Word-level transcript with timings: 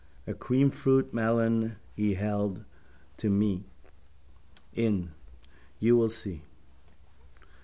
A 0.25 0.33
creamfruit 0.33 1.13
melon 1.13 1.75
he 1.93 2.15
held 2.15 2.65
to 3.17 3.29
me. 3.29 3.65
In. 4.73 5.11
You 5.79 5.95
will 5.95 6.09
see. 6.09 6.41